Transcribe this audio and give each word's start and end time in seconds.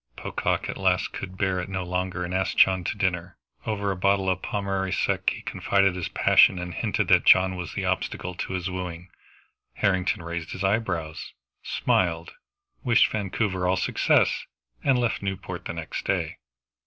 Pocock 0.15 0.67
at 0.67 0.77
last 0.79 1.13
could 1.13 1.37
bear 1.37 1.59
it 1.59 1.69
no 1.69 1.83
longer 1.83 2.25
and 2.25 2.33
asked 2.33 2.57
John 2.57 2.83
to 2.85 2.97
dinner. 2.97 3.37
Over 3.67 3.91
a 3.91 3.95
bottle 3.95 4.31
of 4.31 4.41
Pommery 4.41 4.91
Sec 4.91 5.29
he 5.29 5.41
confided 5.43 5.95
his 5.95 6.09
passion, 6.09 6.57
and 6.57 6.73
hinted 6.73 7.07
that 7.09 7.23
John 7.23 7.55
was 7.55 7.73
the 7.75 7.85
obstacle 7.85 8.33
to 8.33 8.53
his 8.53 8.67
wooing. 8.67 9.09
Harrington 9.75 10.23
raised 10.23 10.53
his 10.53 10.63
eyebrows, 10.63 11.33
smiled, 11.61 12.31
wished 12.83 13.11
Vancouver 13.11 13.67
all 13.67 13.77
success, 13.77 14.47
and 14.83 14.97
left 14.97 15.21
Newport 15.21 15.65
the 15.65 15.73
next 15.73 16.03
day. 16.03 16.39